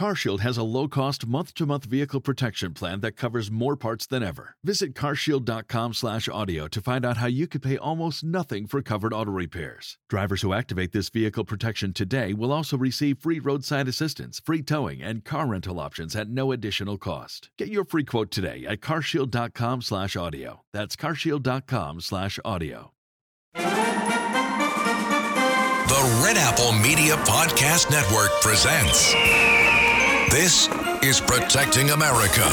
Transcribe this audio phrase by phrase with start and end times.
[0.00, 4.56] CarShield has a low-cost month-to-month vehicle protection plan that covers more parts than ever.
[4.64, 9.98] Visit carshield.com/audio to find out how you could pay almost nothing for covered auto repairs.
[10.08, 15.02] Drivers who activate this vehicle protection today will also receive free roadside assistance, free towing,
[15.02, 17.50] and car rental options at no additional cost.
[17.58, 20.62] Get your free quote today at carshield.com/audio.
[20.72, 22.92] That's carshield.com/audio.
[25.90, 29.14] The Red Apple Media Podcast Network presents
[30.30, 30.68] This
[31.02, 32.48] is Protecting America.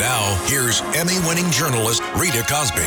[0.00, 2.82] Now, here's Emmy winning journalist Rita Cosby.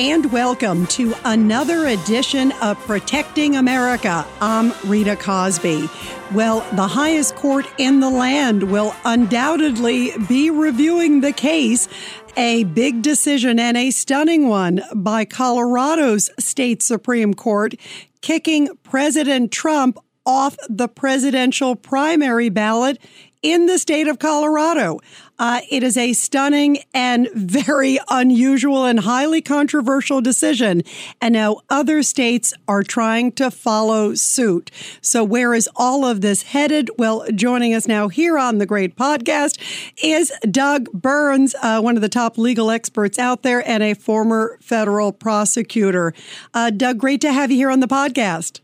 [0.00, 4.26] And welcome to another edition of Protecting America.
[4.40, 5.88] I'm Rita Cosby.
[6.34, 11.88] Well, the highest court in the land will undoubtedly be reviewing the case
[12.36, 17.76] a big decision and a stunning one by Colorado's state Supreme Court,
[18.20, 22.98] kicking President Trump off the presidential primary ballot
[23.42, 24.98] in the state of Colorado.
[25.38, 30.82] Uh, it is a stunning and very unusual and highly controversial decision.
[31.20, 34.70] And now other states are trying to follow suit.
[35.00, 36.90] So, where is all of this headed?
[36.98, 39.60] Well, joining us now here on the Great Podcast
[40.02, 44.58] is Doug Burns, uh, one of the top legal experts out there and a former
[44.60, 46.14] federal prosecutor.
[46.52, 48.60] Uh, Doug, great to have you here on the podcast.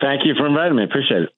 [0.00, 0.84] Thank you for inviting me.
[0.84, 1.30] Appreciate it.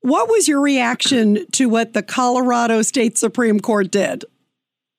[0.00, 4.24] What was your reaction to what the Colorado State Supreme Court did?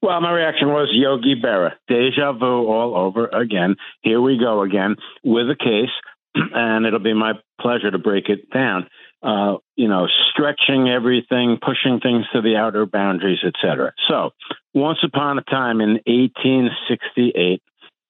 [0.02, 3.76] Well, my reaction was Yogi Berra, deja vu all over again.
[4.02, 5.90] Here we go again with a case,
[6.54, 8.88] and it'll be my pleasure to break it down.
[9.24, 13.92] Uh, you know, stretching everything, pushing things to the outer boundaries, etc.
[14.08, 14.32] So,
[14.76, 17.64] once upon a time in 1868,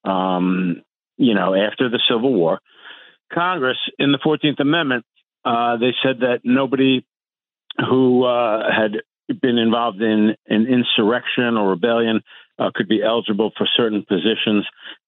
[0.03, 0.81] um,
[1.17, 2.59] you know, after the Civil War,
[3.33, 5.05] Congress, in the 14th Amendment,
[5.45, 7.05] uh, they said that nobody
[7.89, 9.01] who uh, had
[9.41, 12.21] been involved in an insurrection or rebellion
[12.59, 14.65] uh, could be eligible for certain positions.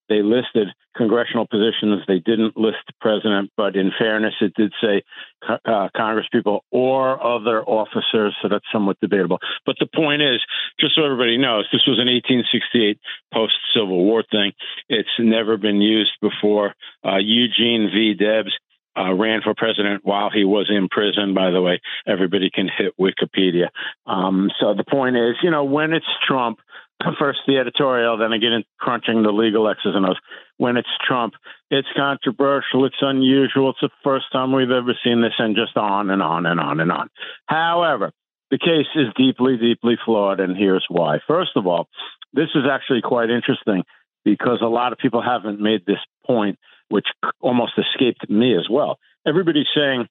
[0.10, 2.02] They listed congressional positions.
[2.08, 5.04] They didn't list president, but in fairness, it did say
[5.48, 9.40] uh, congresspeople or other officers, so that's somewhat debatable.
[9.66, 10.42] But the point is,
[10.80, 13.00] just so everybody knows, this was an 1868
[13.34, 14.52] post Civil War thing.
[14.90, 16.74] It's never been used before.
[17.06, 18.16] Uh, Eugene V.
[18.16, 18.52] Debs
[18.98, 21.34] uh, ran for president while he was in prison.
[21.34, 23.68] By the way, everybody can hit Wikipedia.
[24.06, 26.60] Um, so the point is, you know, when it's Trump,
[27.20, 30.18] first the editorial, then into crunching the legal X's and O's.
[30.58, 31.34] When it's Trump,
[31.72, 36.10] it's controversial, it's unusual, it's the first time we've ever seen this, and just on
[36.10, 37.10] and on and on and on.
[37.46, 38.12] However,
[38.52, 41.20] the case is deeply, deeply flawed, and here's why.
[41.28, 41.88] First of all,
[42.34, 43.84] this is actually quite interesting
[44.26, 46.58] because a lot of people haven't made this point
[46.90, 47.06] which
[47.40, 48.98] almost escaped me as well.
[49.26, 50.08] Everybody's saying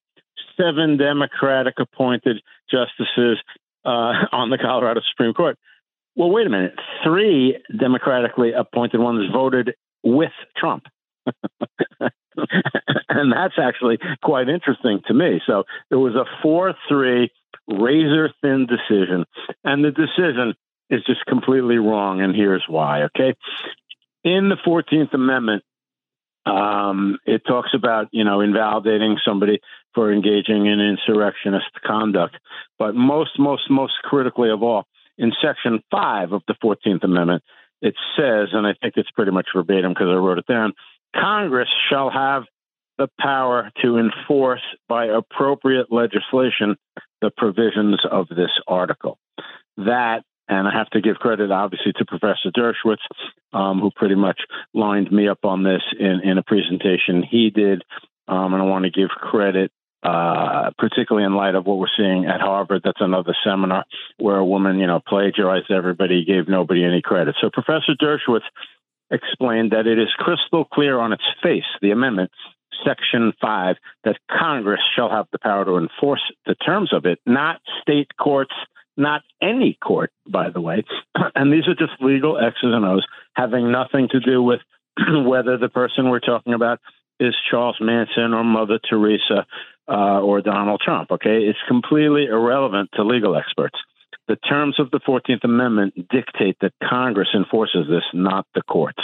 [0.56, 3.38] seven Democratic appointed justices
[3.84, 5.59] uh, on the Colorado Supreme Court.
[6.19, 6.75] Well, wait a minute.
[7.05, 10.87] Three democratically appointed ones voted with Trump.
[13.09, 15.41] and that's actually quite interesting to me.
[15.47, 15.62] So
[15.93, 17.31] it was a 4 3
[17.69, 19.27] razor thin decision.
[19.62, 20.55] And the decision
[20.91, 22.21] is just completely wrong.
[22.21, 23.35] And here's why, okay?
[24.25, 25.62] In the 14th Amendment,
[26.47, 29.61] um, it talks about you know invalidating somebody
[29.95, 32.37] for engaging in insurrectionist conduct,
[32.79, 34.87] but most, most, most critically of all,
[35.19, 37.43] in Section Five of the Fourteenth Amendment,
[37.83, 40.73] it says, and I think it's pretty much verbatim because I wrote it down:
[41.15, 42.45] Congress shall have
[42.97, 46.77] the power to enforce by appropriate legislation
[47.21, 49.19] the provisions of this article.
[49.77, 52.97] That and I have to give credit, obviously, to Professor Dershowitz,
[53.53, 54.41] um, who pretty much
[54.73, 57.83] lined me up on this in, in a presentation he did.
[58.29, 59.71] Um, and I want to give credit,
[60.08, 62.82] uh, particularly in light of what we're seeing at Harvard.
[62.84, 63.84] That's another seminar
[64.19, 67.36] where a woman, you know, plagiarized everybody, gave nobody any credit.
[67.41, 68.48] So Professor Dershowitz
[69.10, 72.31] explained that it is crystal clear on its face, the amendment,
[72.87, 77.61] Section 5, that Congress shall have the power to enforce the terms of it, not
[77.82, 78.54] state courts
[79.00, 80.84] not any court, by the way.
[81.34, 84.61] And these are just legal X's and O's having nothing to do with
[85.08, 86.81] whether the person we're talking about
[87.20, 89.46] is Charles Manson or Mother Teresa
[89.88, 91.11] uh, or Donald Trump.
[91.11, 93.79] Okay, it's completely irrelevant to legal experts.
[94.29, 99.00] The terms of the 14th Amendment dictate that Congress enforces this, not the courts.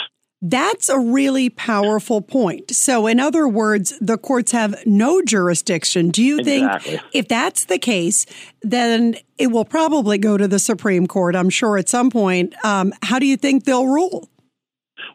[0.47, 2.71] That's a really powerful point.
[2.71, 6.11] So, in other words, the courts have no jurisdiction.
[6.11, 6.99] Do you exactly.
[6.99, 8.27] think if that's the case,
[8.61, 12.55] then it will probably go to the Supreme Court, I'm sure, at some point?
[12.63, 14.29] Um, how do you think they'll rule?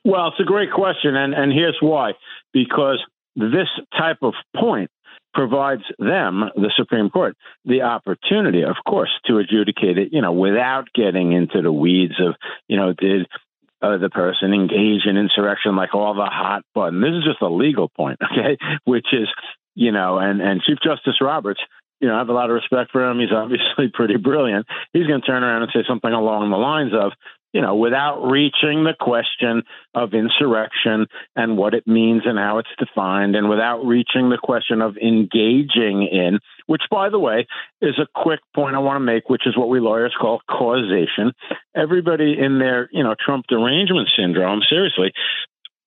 [0.03, 2.13] Well, it's a great question, and and here's why:
[2.51, 2.97] because
[3.35, 4.89] this type of point
[5.33, 7.35] provides them, the Supreme Court,
[7.65, 12.35] the opportunity, of course, to adjudicate it, you know, without getting into the weeds of,
[12.67, 13.27] you know, did
[13.81, 17.01] uh, the person engage in insurrection, like all the hot button.
[17.01, 19.27] This is just a legal point, okay, which is,
[19.75, 21.61] you know, and and Chief Justice Roberts
[21.99, 23.19] you know, I have a lot of respect for him.
[23.19, 24.65] He's obviously pretty brilliant.
[24.93, 27.11] He's going to turn around and say something along the lines of,
[27.53, 29.63] you know, without reaching the question
[29.95, 34.81] of insurrection and what it means and how it's defined, and without reaching the question
[34.81, 37.47] of engaging in, which, by the way,
[37.81, 41.33] is a quick point I want to make, which is what we lawyers call causation.
[41.75, 45.11] Everybody in their, you know, Trump derangement syndrome, seriously,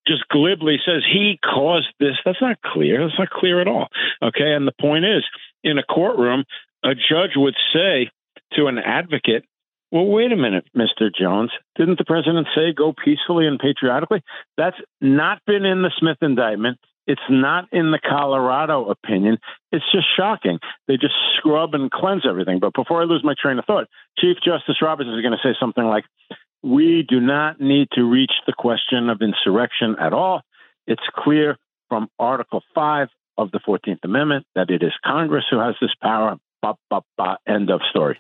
[0.07, 2.17] just glibly says he caused this.
[2.25, 3.07] That's not clear.
[3.07, 3.87] That's not clear at all.
[4.21, 4.53] Okay.
[4.53, 5.25] And the point is,
[5.63, 6.45] in a courtroom,
[6.83, 8.11] a judge would say
[8.55, 9.45] to an advocate,
[9.93, 11.15] well, wait a minute, Mr.
[11.15, 11.51] Jones.
[11.77, 14.23] Didn't the president say go peacefully and patriotically?
[14.57, 16.79] That's not been in the Smith indictment.
[17.07, 19.37] It's not in the Colorado opinion.
[19.71, 20.61] It's just shocking.
[20.89, 22.59] They just scrub and cleanse everything.
[22.59, 25.55] But before I lose my train of thought, Chief Justice Roberts is going to say
[25.61, 26.05] something like,
[26.63, 30.41] We do not need to reach the question of insurrection at all.
[30.87, 31.59] It's clear
[31.91, 36.37] from Article 5 of the 14th Amendment that it is Congress who has this power.
[36.63, 38.19] Bah, bah, bah, end of story.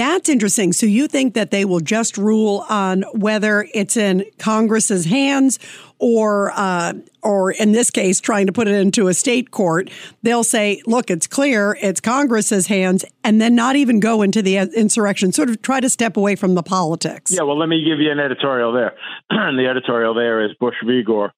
[0.00, 0.72] That's interesting.
[0.72, 5.58] So you think that they will just rule on whether it's in Congress's hands
[5.98, 9.90] or, uh, or in this case, trying to put it into a state court.
[10.22, 14.56] They'll say, "Look, it's clear, it's Congress's hands," and then not even go into the
[14.56, 15.32] insurrection.
[15.32, 17.34] Sort of try to step away from the politics.
[17.36, 17.42] Yeah.
[17.42, 18.94] Well, let me give you an editorial there.
[19.28, 21.02] the editorial there is Bush v.
[21.02, 21.34] Gore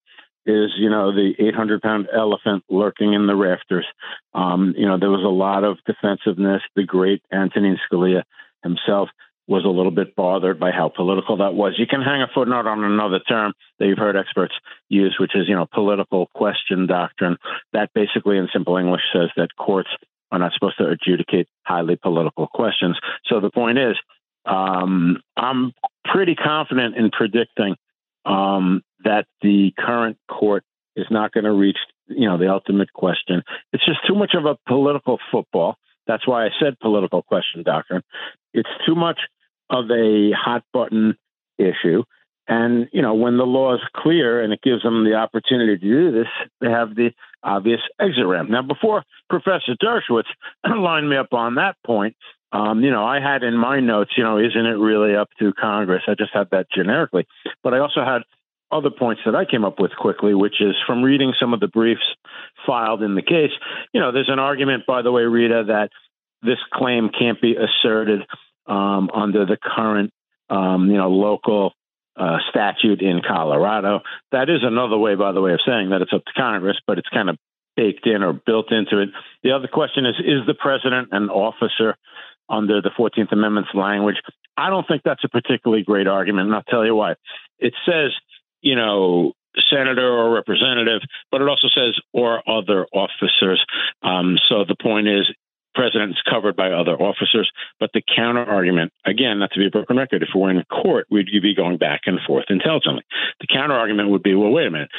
[0.47, 3.87] is you know the 800 pound elephant lurking in the rafters.
[4.35, 6.63] Um, you know there was a lot of defensiveness.
[6.77, 8.23] The great Antonin Scalia
[8.63, 9.09] himself
[9.49, 11.75] was a little bit bothered by how political that was.
[11.77, 14.55] You can hang a footnote on another term that you've heard experts
[14.89, 17.37] use, which is, you know, political question doctrine.
[17.73, 19.91] That basically, in simple English, says that courts
[20.31, 22.99] are not supposed to adjudicate highly political questions.
[23.27, 23.97] So the point is,
[24.47, 25.73] um, I'm
[26.05, 27.77] pretty confident in predicting
[28.25, 30.65] um, that the current court
[30.97, 33.43] is not going to reach, you know, the ultimate question.
[33.73, 35.77] It's just too much of a political football.
[36.07, 38.03] That's why I said political question doctrine.
[38.53, 39.21] It's too much
[39.71, 41.17] of a hot button
[41.59, 42.05] issue.
[42.49, 45.85] And, you know, when the law is clear and it gives them the opportunity to
[45.85, 46.27] do this,
[46.61, 47.13] they have the
[47.43, 48.51] obvious exit ramp.
[48.51, 50.25] Now, before Professor Dershowitz
[50.67, 52.17] lined me up on that point,
[52.53, 55.53] um, you know, I had in my notes, you know, isn't it really up to
[55.55, 56.03] Congress?
[56.07, 57.27] I just had that generically.
[57.63, 58.23] But I also had
[58.73, 61.69] other points that I came up with quickly, which is from reading some of the
[61.69, 62.03] briefs
[62.67, 63.51] filed in the case.
[63.93, 65.91] You know, there's an argument, by the way, Rita, that
[66.43, 68.23] this claim can't be asserted
[68.67, 70.13] um, under the current,
[70.51, 71.73] um, you know, local
[72.17, 74.01] uh, statute in Colorado.
[74.33, 76.99] That is another way, by the way, of saying that it's up to Congress, but
[76.99, 77.37] it's kind of
[77.77, 79.09] baked in or built into it.
[79.43, 81.97] The other question is: Is the president an officer
[82.49, 84.17] under the Fourteenth Amendment's language?
[84.57, 87.15] I don't think that's a particularly great argument, and I'll tell you why.
[87.59, 88.11] It says
[88.63, 89.33] you know,
[89.71, 93.63] senator or representative, but it also says or other officers.
[94.03, 95.31] Um, so the point is,
[95.75, 97.51] president is covered by other officers.
[97.81, 100.63] But the counter argument, again, not to be a broken record, if we were in
[100.65, 103.05] court, we'd be going back and forth intelligently.
[103.41, 104.91] The counter argument would be, well, wait a minute.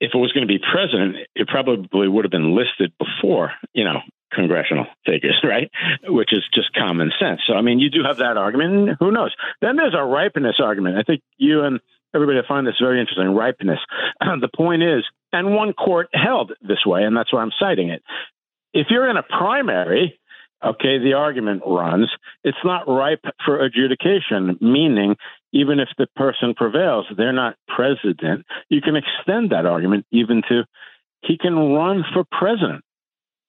[0.00, 3.84] If it was going to be president, it probably would have been listed before, you
[3.84, 3.98] know,
[4.32, 5.70] congressional figures, right?
[6.04, 7.40] Which is just common sense.
[7.46, 8.96] So, I mean, you do have that argument.
[9.00, 9.34] Who knows?
[9.60, 10.98] Then there's a ripeness argument.
[10.98, 11.80] I think you and
[12.14, 13.80] everybody find this very interesting ripeness.
[14.20, 18.02] the point is, and one court held this way, and that's why I'm citing it.
[18.72, 20.18] If you're in a primary,
[20.64, 22.10] okay, the argument runs,
[22.44, 25.16] it's not ripe for adjudication, meaning
[25.52, 28.44] even if the person prevails, they're not president.
[28.68, 30.64] You can extend that argument even to
[31.22, 32.84] he can run for president.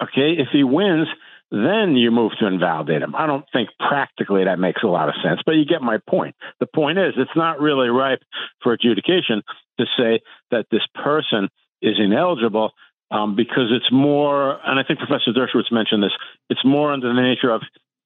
[0.02, 1.08] Okay, if he wins,
[1.52, 3.16] then you move to invalidate them.
[3.16, 6.36] I don't think practically that makes a lot of sense, but you get my point.
[6.60, 8.22] The point is, it's not really ripe
[8.62, 9.42] for adjudication
[9.80, 11.50] to say that this person
[11.82, 12.72] is ineligible
[13.12, 16.14] um, because it's more, and I think Professor Dershowitz mentioned this,
[16.50, 17.62] it's more under the nature of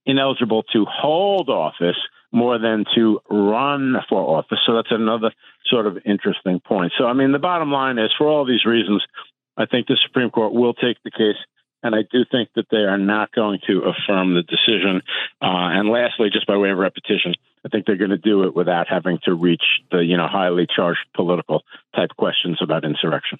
[0.05, 1.97] ineligible to hold office
[2.31, 4.59] more than to run for office.
[4.65, 5.31] So that's another
[5.65, 6.93] sort of interesting point.
[6.97, 9.03] So, I mean, the bottom line is for all these reasons,
[9.57, 11.37] I think the Supreme Court will take the case
[11.83, 15.01] and I do think that they are not going to affirm the decision.
[15.41, 17.35] Uh, and lastly, just by way of repetition,
[17.65, 20.65] I think they're going to do it without having to reach the you know highly
[20.73, 21.63] charged political
[21.95, 23.39] type questions about insurrection.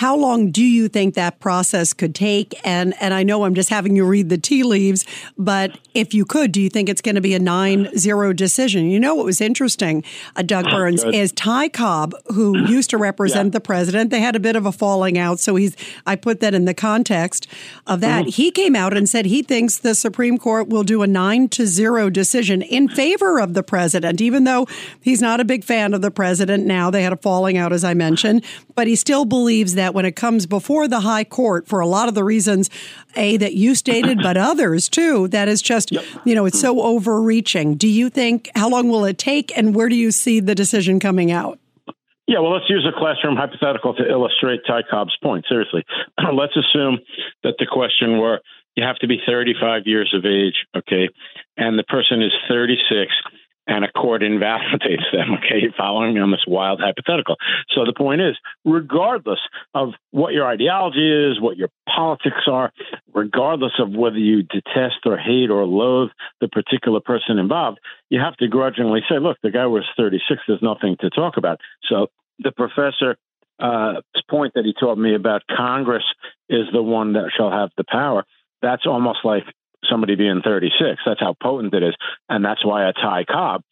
[0.00, 2.58] How long do you think that process could take?
[2.64, 5.04] And and I know I'm just having you read the tea leaves,
[5.36, 8.88] but if you could, do you think it's going to be a 9-0 decision?
[8.88, 10.02] You know what was interesting,
[10.36, 11.14] uh, Doug Burns, Good.
[11.14, 13.50] is Ty Cobb, who used to represent yeah.
[13.50, 14.08] the president.
[14.08, 15.76] They had a bit of a falling out, so he's
[16.06, 17.46] I put that in the context
[17.86, 18.22] of that.
[18.22, 18.30] Mm-hmm.
[18.30, 21.66] He came out and said he thinks the Supreme Court will do a 9 to
[21.66, 24.66] 0 decision in favor of the president, even though
[25.02, 26.90] he's not a big fan of the president now.
[26.90, 28.42] They had a falling out as I mentioned,
[28.80, 32.08] but he still believes that when it comes before the high court for a lot
[32.08, 32.70] of the reasons
[33.14, 36.02] a that you stated but others too that is just yep.
[36.24, 39.90] you know it's so overreaching do you think how long will it take and where
[39.90, 41.58] do you see the decision coming out
[42.26, 45.44] yeah, well, let's use a classroom hypothetical to illustrate Ty Cobb's point.
[45.48, 45.84] Seriously,
[46.32, 47.00] let's assume
[47.42, 48.40] that the question were
[48.76, 51.08] you have to be 35 years of age, okay,
[51.56, 53.10] and the person is 36
[53.70, 55.38] and a court invalidates them.
[55.38, 57.36] Okay, You're following me on this wild hypothetical.
[57.70, 59.38] So the point is, regardless
[59.74, 62.72] of what your ideology is, what your politics are,
[63.14, 66.10] regardless of whether you detest or hate or loathe
[66.40, 67.78] the particular person involved,
[68.10, 70.42] you have to grudgingly say, look, the guy was 36.
[70.46, 71.60] There's nothing to talk about.
[71.88, 72.08] So
[72.40, 73.16] the professor
[73.60, 76.04] uh, point that he told me about Congress
[76.48, 78.24] is the one that shall have the power.
[78.62, 79.44] That's almost like
[79.88, 81.00] somebody being 36.
[81.04, 81.94] That's how potent it is.
[82.28, 83.62] And that's why a Ty Cobb,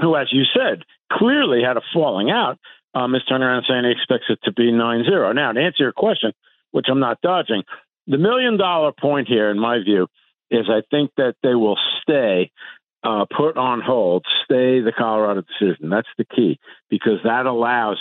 [0.00, 2.58] who, as you said, clearly had a falling out,
[2.94, 5.32] um, is turning around saying he expects it to be 9 0.
[5.32, 6.32] Now, to answer your question,
[6.70, 7.62] which I'm not dodging,
[8.06, 10.08] the million dollar point here, in my view,
[10.50, 12.50] is I think that they will stay
[13.04, 15.88] uh, put on hold, stay the Colorado decision.
[15.88, 16.58] That's the key
[16.88, 17.98] because that allows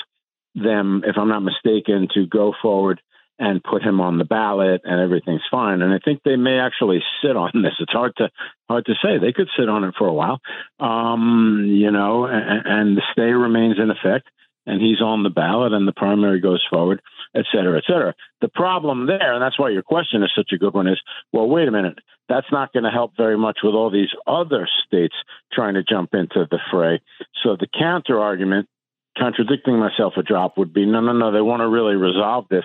[0.54, 3.02] them, if I'm not mistaken, to go forward
[3.42, 5.82] and put him on the ballot and everything's fine.
[5.82, 7.74] And I think they may actually sit on this.
[7.80, 8.30] It's hard to
[8.70, 9.18] hard to say.
[9.18, 10.40] They could sit on it for a while,
[10.80, 14.30] um, you know, and, and the stay remains in effect,
[14.68, 17.02] and he's on the ballot, and the primary goes forward,
[17.36, 18.14] et cetera, et cetera.
[18.42, 21.02] The problem there, and that's why your question is such a good one, is
[21.34, 21.98] well, wait a minute.
[22.30, 25.16] That's not going to help very much with all these other states
[25.52, 27.02] trying to jump into the fray.
[27.42, 28.70] So the counter argument,
[29.18, 31.32] contradicting myself a drop, would be no, no, no.
[31.32, 32.64] They want to really resolve this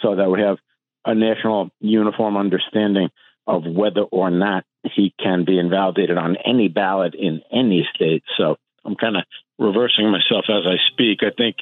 [0.00, 0.58] so that we have
[1.04, 3.08] a national uniform understanding
[3.46, 8.22] of whether or not he can be invalidated on any ballot in any state.
[8.36, 9.24] So I'm kind of
[9.58, 11.18] reversing myself as I speak.
[11.22, 11.56] I think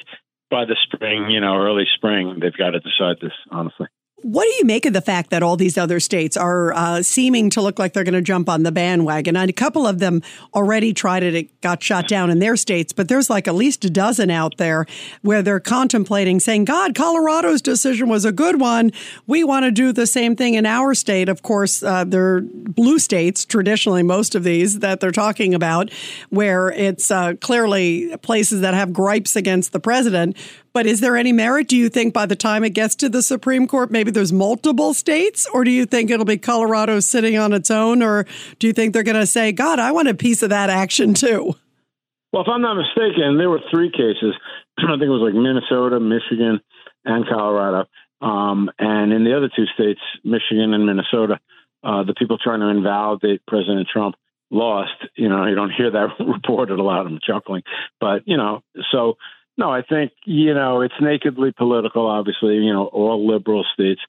[0.49, 3.87] by the spring, you know, early spring, they've got to decide this, honestly.
[4.23, 7.49] What do you make of the fact that all these other states are uh, seeming
[7.51, 9.35] to look like they're going to jump on the bandwagon?
[9.35, 10.21] And a couple of them
[10.53, 13.83] already tried it, it got shot down in their states, but there's like at least
[13.83, 14.85] a dozen out there
[15.23, 18.91] where they're contemplating saying, God, Colorado's decision was a good one.
[19.27, 21.27] We want to do the same thing in our state.
[21.27, 25.91] Of course, uh, they're blue states, traditionally, most of these that they're talking about,
[26.29, 30.37] where it's uh, clearly places that have gripes against the president.
[30.73, 31.67] But is there any merit?
[31.67, 34.95] Do you think by the time it gets to the Supreme Court, maybe there's multiple
[34.95, 35.47] states?
[35.53, 38.01] Or do you think it'll be Colorado sitting on its own?
[38.01, 38.25] Or
[38.57, 41.13] do you think they're going to say, God, I want a piece of that action
[41.13, 41.53] too?
[42.31, 44.33] Well, if I'm not mistaken, there were three cases.
[44.79, 46.59] I think it was like Minnesota, Michigan,
[47.05, 47.87] and Colorado.
[48.21, 51.39] Um, and in the other two states, Michigan and Minnesota,
[51.83, 54.15] uh, the people trying to invalidate President Trump
[54.49, 54.93] lost.
[55.15, 57.05] You know, you don't hear that reported a lot.
[57.05, 57.61] I'm chuckling,
[57.99, 59.17] but you know, so
[59.57, 64.01] no, I think, you know, it's nakedly political, obviously, you know, all liberal states.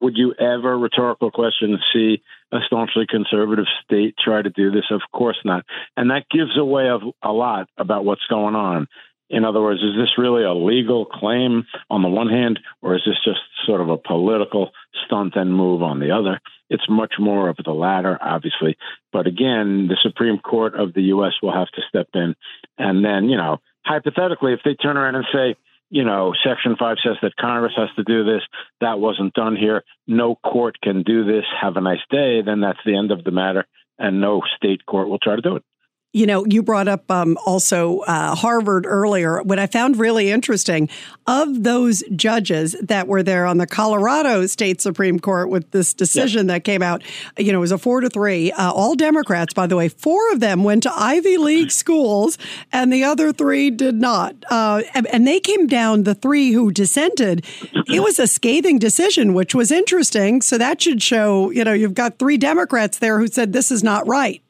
[0.00, 4.84] Would you ever, rhetorical question, see a staunchly conservative state try to do this?
[4.90, 5.64] Of course not.
[5.96, 8.88] And that gives away a, a lot about what's going on.
[9.30, 13.02] In other words, is this really a legal claim on the one hand, or is
[13.06, 14.72] this just sort of a political
[15.06, 16.40] stunt and move on the other?
[16.68, 18.76] It's much more of the latter, obviously.
[19.12, 21.32] But again, the Supreme Court of the U.S.
[21.42, 22.34] will have to step in.
[22.76, 25.56] And then, you know, hypothetically, if they turn around and say,
[25.90, 28.42] you know, Section 5 says that Congress has to do this,
[28.80, 32.78] that wasn't done here, no court can do this, have a nice day, then that's
[32.86, 33.66] the end of the matter,
[33.98, 35.64] and no state court will try to do it.
[36.14, 39.42] You know, you brought up um, also uh, Harvard earlier.
[39.42, 40.90] What I found really interesting
[41.26, 46.48] of those judges that were there on the Colorado State Supreme Court with this decision
[46.48, 46.54] yeah.
[46.54, 47.02] that came out,
[47.38, 48.52] you know, it was a four to three.
[48.52, 49.88] Uh, all Democrats, by the way.
[49.88, 52.36] Four of them went to Ivy League schools,
[52.72, 54.36] and the other three did not.
[54.50, 56.02] Uh, and, and they came down.
[56.02, 57.46] The three who dissented,
[57.86, 60.42] it was a scathing decision, which was interesting.
[60.42, 63.82] So that should show, you know, you've got three Democrats there who said this is
[63.82, 64.42] not right.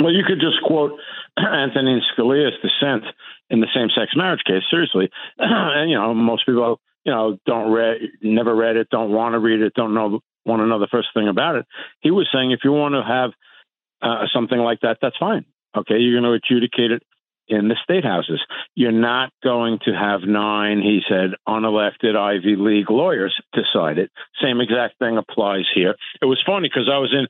[0.00, 0.92] Well, you could just quote
[1.38, 3.04] Antonin Scalia's dissent
[3.50, 4.62] in the same-sex marriage case.
[4.70, 9.34] Seriously, and you know, most people, you know, don't read, never read it, don't want
[9.34, 11.66] to read it, don't know, want to know the first thing about it.
[12.00, 13.30] He was saying if you want to have
[14.02, 15.44] uh, something like that, that's fine.
[15.76, 17.02] Okay, you're going to adjudicate it
[17.48, 18.40] in the state houses.
[18.74, 24.10] You're not going to have nine, he said, unelected Ivy League lawyers decide it.
[24.42, 25.94] Same exact thing applies here.
[26.20, 27.26] It was funny because I was in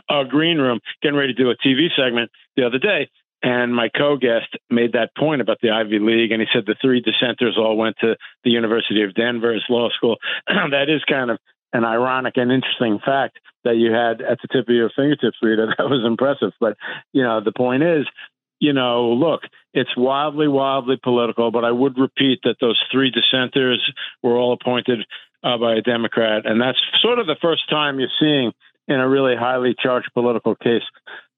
[0.10, 3.08] a green room getting ready to do a TV segment the other day,
[3.42, 7.00] and my co-guest made that point about the Ivy League, and he said the three
[7.00, 10.16] dissenters all went to the University of Denver's law school.
[10.46, 11.38] that is kind of
[11.74, 15.66] an ironic and interesting fact that you had at the tip of your fingertips, Rita.
[15.78, 16.52] That was impressive.
[16.60, 16.76] But
[17.12, 18.06] you know, the point is,
[18.60, 19.42] you know, look,
[19.72, 23.80] it's wildly, wildly political, but I would repeat that those three dissenters
[24.22, 25.00] were all appointed
[25.42, 26.46] uh, by a Democrat.
[26.46, 28.52] And that's sort of the first time you're seeing
[28.88, 30.82] in a really highly charged political case.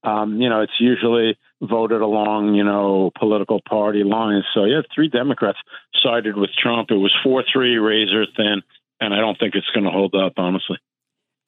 [0.03, 4.45] Um, you know, it's usually voted along, you know, political party lines.
[4.53, 5.57] So, yeah, three Democrats
[6.03, 6.91] sided with Trump.
[6.91, 8.61] It was 4 3 razor thin,
[9.01, 10.77] and I don't think it's going to hold up, honestly.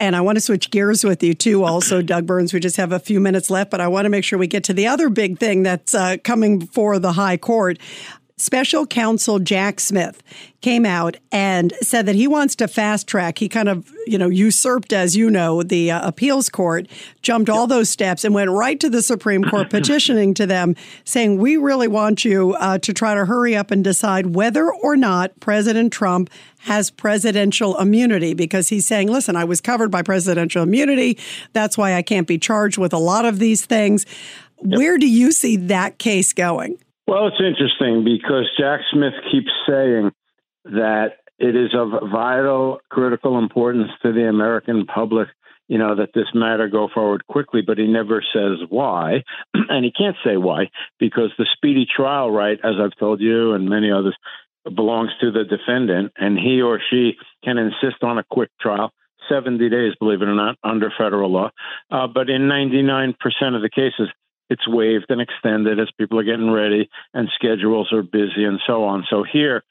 [0.01, 2.53] And I want to switch gears with you too, also, Doug Burns.
[2.53, 4.63] We just have a few minutes left, but I want to make sure we get
[4.65, 7.79] to the other big thing that's uh, coming before the High Court.
[8.39, 10.24] Special counsel Jack Smith
[10.62, 13.38] came out and said that he wants to fast track.
[13.38, 16.88] He kind of, you know, usurped, as you know, the uh, appeals court,
[17.22, 21.38] jumped all those steps and went right to the Supreme Court petitioning to them, saying,
[21.38, 25.38] We really want you uh, to try to hurry up and decide whether or not
[25.41, 26.29] President Trump
[26.60, 31.17] has presidential immunity because he's saying, Listen, I was covered by presidential immunity.
[31.51, 34.05] That's why I can't be charged with a lot of these things.
[34.63, 34.77] Yep.
[34.77, 36.77] Where do you see that case going?
[37.08, 40.12] Well, it's interesting because Jack Smith keeps saying
[40.65, 45.29] that it is of vital, critical importance to the American public,
[45.68, 49.24] you know, that this matter go forward quickly, but he never says why.
[49.53, 53.70] and he can't say why because the speedy trial right, as I've told you and
[53.70, 54.15] many others,
[54.75, 57.13] belongs to the defendant, and he or she
[57.44, 58.91] can insist on a quick trial.
[59.29, 61.51] 70 days, believe it or not, under federal law.
[61.92, 63.14] Uh, but in 99%
[63.55, 64.09] of the cases,
[64.50, 68.83] it's waived and extended as people are getting ready and schedules are busy and so
[68.83, 69.05] on.
[69.09, 69.64] So here,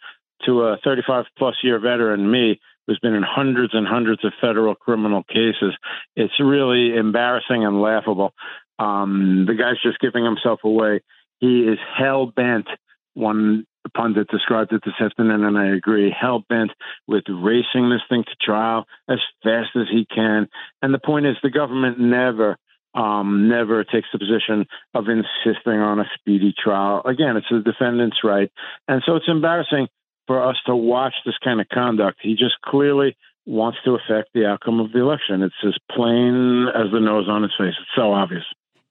[0.46, 4.74] to a 35 plus year veteran, me, who's been in hundreds and hundreds of federal
[4.74, 5.76] criminal cases,
[6.16, 8.32] it's really embarrassing and laughable.
[8.78, 11.00] Um, the guy's just giving himself away.
[11.40, 12.66] He is hell bent.
[13.14, 16.70] One pundit described it this afternoon, and I agree, hell bent
[17.06, 20.48] with racing this thing to trial as fast as he can.
[20.82, 22.56] And the point is, the government never
[22.94, 27.02] um, never takes the position of insisting on a speedy trial.
[27.04, 28.50] Again, it's the defendant's right.
[28.86, 29.88] And so it's embarrassing
[30.26, 32.18] for us to watch this kind of conduct.
[32.22, 35.42] He just clearly wants to affect the outcome of the election.
[35.42, 37.74] It's as plain as the nose on his face.
[37.80, 38.44] It's so obvious.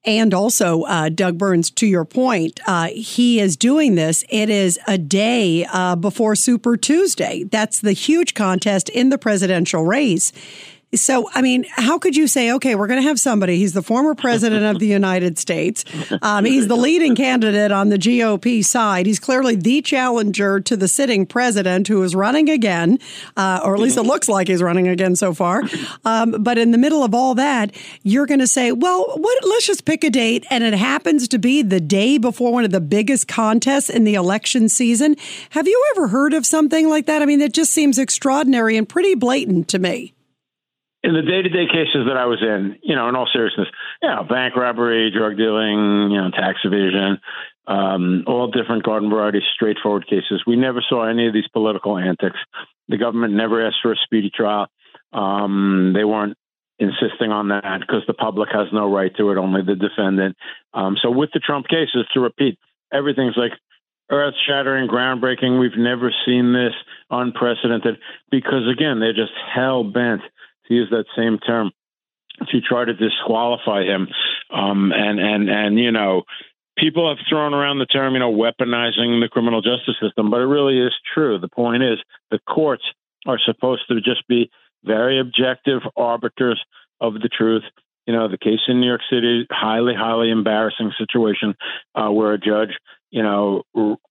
[0.03, 4.23] And also, uh, Doug Burns, to your point, uh, he is doing this.
[4.29, 7.43] It is a day uh, before Super Tuesday.
[7.43, 10.31] That's the huge contest in the presidential race.
[10.95, 13.83] So, I mean, how could you say, okay, we're going to have somebody, he's the
[13.83, 15.83] former president of the United States,
[16.21, 20.87] um, he's the leading candidate on the GOP side, he's clearly the challenger to the
[20.87, 22.99] sitting president who is running again,
[23.35, 25.61] uh, or at least it looks like he's running again so far.
[26.05, 29.67] Um, but in the middle of all that, you're going to say, well, what, let's
[29.67, 32.79] just pick a date, and it happens to be the day before one of the
[32.79, 35.17] biggest contests in the election season.
[35.49, 37.21] Have you ever heard of something like that?
[37.21, 40.13] I mean, it just seems extraordinary and pretty blatant to me
[41.07, 43.69] in the day-to-day cases that I was in, you know, in all seriousness,
[44.03, 47.19] you know, bank robbery, drug dealing, you know, tax evasion,
[47.65, 50.43] um, all different garden variety, straightforward cases.
[50.45, 52.37] We never saw any of these political antics.
[52.89, 54.67] The government never asked for a speedy trial.
[55.13, 56.35] Um, they weren't
[56.77, 60.35] insisting on that because the public has no right to it, only the defendant.
[60.73, 62.59] Um, so with the Trump cases, to repeat,
[62.91, 63.53] everything's like
[64.11, 65.57] earth shattering, groundbreaking.
[65.57, 66.73] We've never seen this
[67.09, 67.95] unprecedented
[68.29, 70.21] because, again, they're just hell bent
[70.67, 71.71] to use that same term,
[72.49, 74.07] to try to disqualify him.
[74.53, 76.23] Um, and and and you know,
[76.77, 80.45] people have thrown around the term, you know, weaponizing the criminal justice system, but it
[80.45, 81.39] really is true.
[81.39, 81.99] The point is,
[82.31, 82.83] the courts
[83.25, 84.49] are supposed to just be
[84.83, 86.63] very objective arbiters
[87.01, 87.63] of the truth.
[88.05, 91.55] You know, the case in New York City, highly, highly embarrassing situation
[91.93, 92.77] uh, where a judge,
[93.11, 93.63] you know,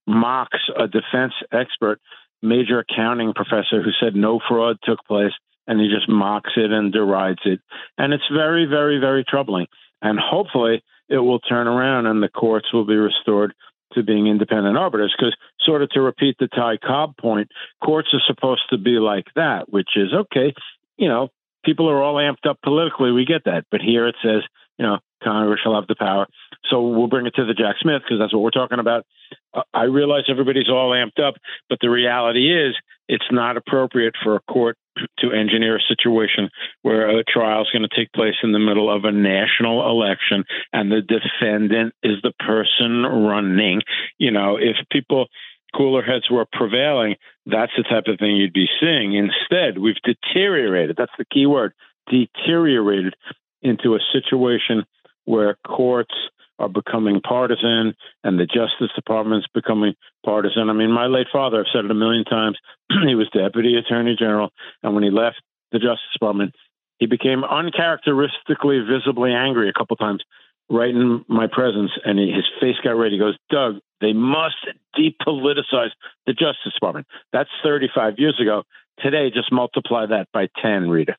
[0.06, 1.98] mocks a defense expert,
[2.42, 5.32] major accounting professor who said no fraud took place,
[5.66, 7.60] and he just mocks it and derides it.
[7.98, 9.66] And it's very, very, very troubling.
[10.02, 13.54] And hopefully it will turn around and the courts will be restored
[13.92, 15.14] to being independent arbiters.
[15.16, 17.48] Because, sort of to repeat the Ty Cobb point,
[17.84, 20.54] courts are supposed to be like that, which is okay,
[20.96, 21.28] you know,
[21.64, 23.12] people are all amped up politically.
[23.12, 23.64] We get that.
[23.70, 24.42] But here it says,
[24.78, 26.26] you know, Congress shall have the power.
[26.70, 29.06] So we'll bring it to the Jack Smith because that's what we're talking about.
[29.54, 31.34] Uh, I realize everybody's all amped up,
[31.68, 32.74] but the reality is
[33.08, 34.76] it's not appropriate for a court
[35.18, 36.50] to engineer a situation
[36.82, 40.44] where a trial is going to take place in the middle of a national election
[40.72, 43.82] and the defendant is the person running.
[44.18, 45.26] You know, if people
[45.76, 49.14] cooler heads were prevailing, that's the type of thing you'd be seeing.
[49.14, 50.96] Instead, we've deteriorated.
[50.96, 51.72] That's the key word
[52.08, 53.14] deteriorated
[53.62, 54.84] into a situation
[55.24, 56.14] where courts
[56.58, 60.70] are becoming partisan and the Justice Department's becoming partisan.
[60.70, 62.58] I mean, my late father, I've said it a million times,
[63.06, 64.50] he was Deputy Attorney General,
[64.82, 65.40] and when he left
[65.72, 66.54] the Justice Department,
[66.98, 70.22] he became uncharacteristically visibly angry a couple times
[70.68, 73.12] right in my presence, and he, his face got red.
[73.12, 74.56] He goes, Doug, they must
[74.98, 75.90] depoliticize
[76.26, 77.06] the Justice Department.
[77.32, 78.64] That's 35 years ago.
[79.00, 81.16] Today, just multiply that by 10, Rita.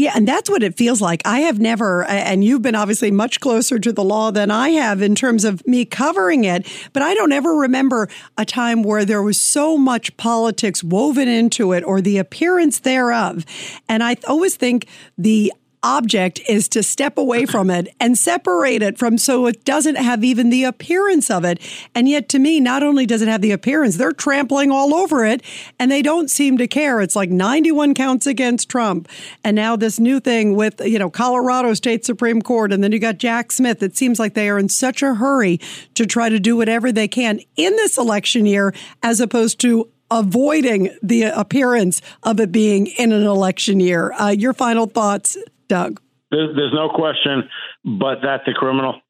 [0.00, 1.20] Yeah, and that's what it feels like.
[1.26, 5.02] I have never, and you've been obviously much closer to the law than I have
[5.02, 8.08] in terms of me covering it, but I don't ever remember
[8.38, 13.44] a time where there was so much politics woven into it or the appearance thereof.
[13.90, 14.86] And I always think
[15.18, 19.96] the object is to step away from it and separate it from so it doesn't
[19.96, 21.60] have even the appearance of it.
[21.94, 25.24] And yet, to me, not only does it have the appearance, they're trampling all over
[25.24, 25.42] it
[25.78, 27.00] and they don't seem to care.
[27.00, 29.08] It's like 91 counts against Trump.
[29.42, 32.72] And now this new thing with, you know, Colorado State Supreme Court.
[32.72, 33.82] And then you got Jack Smith.
[33.82, 35.60] It seems like they are in such a hurry
[35.94, 40.96] to try to do whatever they can in this election year as opposed to avoiding
[41.02, 44.12] the appearance of it being in an election year.
[44.12, 45.36] Uh, your final thoughts,
[45.70, 46.00] Doug?
[46.32, 47.48] There's, there's no question
[47.84, 49.00] but that the criminal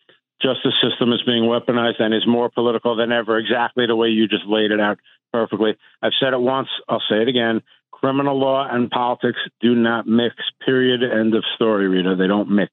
[0.42, 4.28] justice system is being weaponized and is more political than ever, exactly the way you
[4.28, 4.98] just laid it out
[5.32, 5.76] perfectly.
[6.02, 7.62] I've said it once, I'll say it again.
[7.92, 11.02] Criminal law and politics do not mix, period.
[11.02, 12.16] End of story, Rita.
[12.16, 12.72] They don't mix.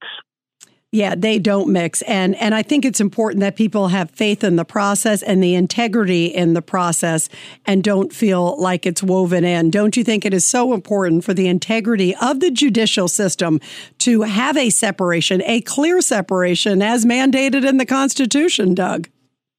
[0.93, 2.01] Yeah, they don't mix.
[2.03, 5.53] And and I think it's important that people have faith in the process and the
[5.53, 7.27] integrity in the process
[7.65, 9.69] and don't feel like it's woven in.
[9.69, 13.59] Don't you think it is so important for the integrity of the judicial system
[13.99, 19.09] to have a separation, a clear separation as mandated in the Constitution, Doug?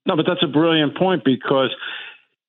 [0.07, 1.75] No, but that's a brilliant point because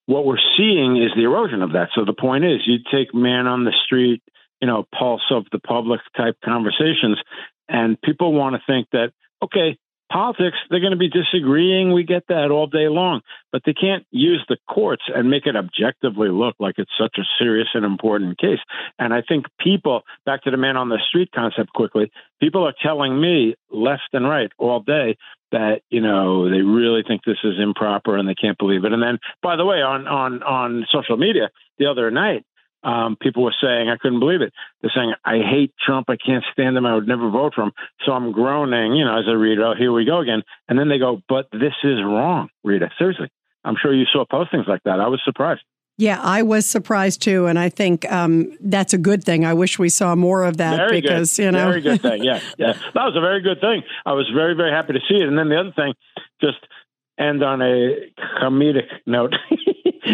[0.06, 1.90] what we're seeing is the erosion of that.
[1.94, 4.24] So the point is you take man on the street,
[4.62, 7.20] you know, pulse of the public type conversations
[7.70, 9.78] and people want to think that, okay,
[10.12, 11.94] politics, they're going to be disagreeing.
[11.94, 13.22] We get that all day long.
[13.52, 17.24] But they can't use the courts and make it objectively look like it's such a
[17.38, 18.60] serious and important case.
[18.98, 22.74] And I think people, back to the man on the street concept quickly, people are
[22.82, 25.16] telling me left and right all day
[25.52, 29.02] that you know they really think this is improper and they can't believe it and
[29.02, 32.46] then by the way on on on social media the other night
[32.84, 34.54] um, people were saying, I couldn't believe it.
[34.82, 36.10] They're saying, I hate Trump.
[36.10, 36.86] I can't stand him.
[36.86, 37.72] I would never vote for him.
[38.06, 40.44] So I'm groaning, you know, as I read, oh, here we go again.
[40.68, 42.90] And then they go, but this is wrong, Rita.
[42.98, 43.30] Seriously.
[43.66, 45.00] I'm sure you saw postings like that.
[45.00, 45.62] I was surprised.
[45.98, 49.44] Yeah, I was surprised too, and I think um, that's a good thing.
[49.44, 51.44] I wish we saw more of that very because good.
[51.44, 52.24] you know, very good thing.
[52.24, 53.84] Yeah, yeah, that was a very good thing.
[54.06, 55.28] I was very, very happy to see it.
[55.28, 55.94] And then the other thing,
[56.40, 56.60] just
[57.20, 59.34] end on a comedic note.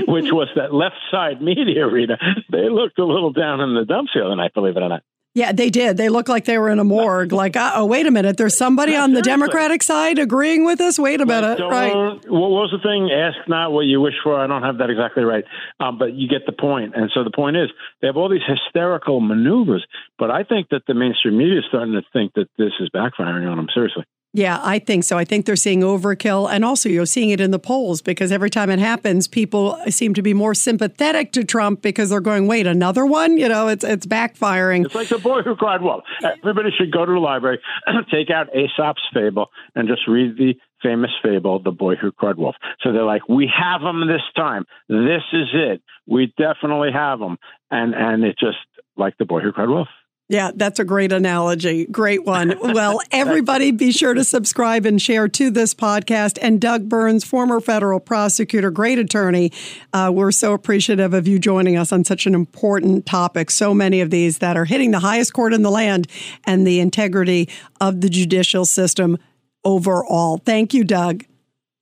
[0.07, 2.17] which was that left side media arena.
[2.51, 5.03] They looked a little down in the dumps the other night, believe it or not.
[5.35, 5.97] Yeah, they did.
[5.97, 7.33] They looked like they were in a morgue.
[7.35, 8.37] Like, oh, wait a minute.
[8.37, 10.97] There's somebody on the Democratic side agreeing with us.
[10.97, 11.59] Wait a minute.
[11.59, 11.93] Right.
[11.93, 13.11] What was the thing?
[13.11, 14.39] Ask not what you wish for.
[14.39, 15.43] I don't have that exactly right,
[15.81, 16.93] um, but you get the point.
[16.95, 17.69] And so the point is,
[18.01, 19.85] they have all these hysterical maneuvers.
[20.17, 23.51] But I think that the mainstream media is starting to think that this is backfiring
[23.51, 23.67] on them.
[23.73, 24.05] Seriously.
[24.35, 25.17] Yeah, I think so.
[25.17, 26.51] I think they're seeing overkill.
[26.51, 30.13] And also, you're seeing it in the polls because every time it happens, people seem
[30.13, 33.37] to be more sympathetic to Trump because they're going, wait, another one?
[33.37, 34.87] You know, it's it's backfiring.
[34.87, 36.03] It's like the boy who cried wolf.
[36.21, 37.61] Everybody should go to the library,
[38.11, 42.55] take out Aesop's fable, and just read the famous fable, The Boy Who Cried Wolf.
[42.81, 44.65] So they're like, we have them this time.
[44.89, 45.81] This is it.
[46.05, 47.37] We definitely have them.
[47.71, 48.57] And, and it just,
[48.97, 49.87] like The Boy Who Cried Wolf.
[50.27, 51.85] Yeah, that's a great analogy.
[51.85, 52.55] Great one.
[52.75, 56.37] Well, everybody be sure to subscribe and share to this podcast.
[56.41, 59.53] And Doug Burns, former federal prosecutor, great attorney,
[59.93, 63.49] uh, we're so appreciative of you joining us on such an important topic.
[63.49, 66.07] So many of these that are hitting the highest court in the land
[66.43, 67.47] and the integrity
[67.79, 69.17] of the judicial system
[69.63, 70.41] overall.
[70.43, 71.23] Thank you, Doug.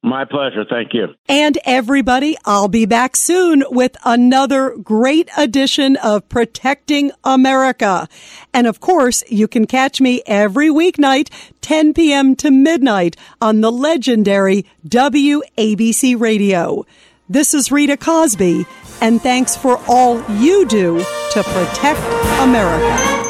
[0.04, 0.66] My pleasure.
[0.70, 1.16] Thank you.
[1.30, 8.10] And everybody, I'll be back soon with another great edition of Protecting America.
[8.54, 11.30] And of course, you can catch me every weeknight,
[11.62, 12.36] 10 p.m.
[12.36, 16.86] to midnight on the legendary WABC radio.
[17.30, 18.66] This is Rita Cosby,
[19.00, 22.02] and thanks for all you do to protect
[22.42, 23.23] America.